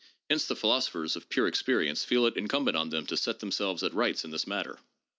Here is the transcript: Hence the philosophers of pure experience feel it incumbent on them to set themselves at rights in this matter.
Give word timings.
Hence 0.31 0.47
the 0.47 0.55
philosophers 0.55 1.15
of 1.15 1.29
pure 1.29 1.47
experience 1.47 2.03
feel 2.03 2.25
it 2.25 2.35
incumbent 2.35 2.75
on 2.75 2.89
them 2.89 3.05
to 3.05 3.15
set 3.15 3.37
themselves 3.37 3.83
at 3.83 3.93
rights 3.93 4.25
in 4.25 4.31
this 4.31 4.47
matter. 4.47 4.79